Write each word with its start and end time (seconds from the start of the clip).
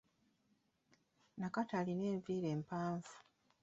Nakato 1.39 1.73
alina 1.81 2.05
enviiri 2.17 2.47
empanvu. 2.57 3.13